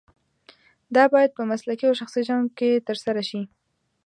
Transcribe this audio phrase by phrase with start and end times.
[0.95, 3.41] دا باید په مسلکي او شخصي ژوند کې ترسره شي.